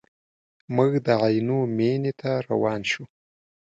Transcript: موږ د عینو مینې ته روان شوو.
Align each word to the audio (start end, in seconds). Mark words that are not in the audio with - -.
موږ 0.75 0.91
د 1.05 1.07
عینو 1.23 1.59
مینې 1.77 2.13
ته 2.21 2.31
روان 2.47 2.81
شوو. 2.89 3.05